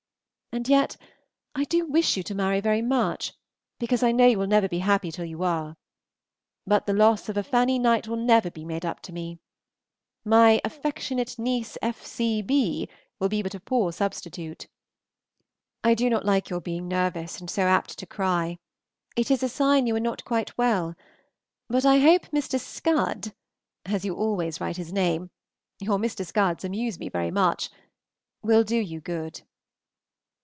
[0.53, 0.97] And yet
[1.55, 3.31] I do wish you to marry very much,
[3.79, 5.77] because I know you will never be happy till you are;
[6.67, 9.39] but the loss of a Fanny Knight will be never made up to me.
[10.25, 11.09] My "affec.
[11.39, 12.05] niece F.
[12.05, 12.41] C.
[12.41, 14.67] B" will be but a poor substitute.
[15.85, 18.59] I do not like your being nervous, and so apt to cry,
[19.15, 20.95] it is a sign you are not quite well;
[21.69, 22.59] but I hope Mr.
[22.59, 23.33] Scud
[23.85, 25.31] as you always write his name
[25.79, 26.25] (your Mr.
[26.25, 27.69] Scuds amuse me very much)
[28.43, 29.43] will do you good.